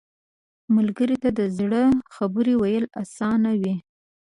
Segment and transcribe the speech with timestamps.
[0.75, 1.83] ملګری ته د زړه
[2.15, 3.75] خبرې ویل اسانه وي